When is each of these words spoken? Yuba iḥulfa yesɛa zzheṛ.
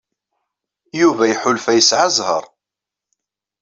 Yuba 0.99 1.23
iḥulfa 1.27 1.71
yesɛa 1.77 2.07
zzheṛ. 2.15 2.43